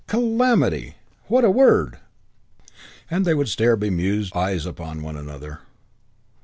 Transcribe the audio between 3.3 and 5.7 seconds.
would stare bemused eyes upon one another.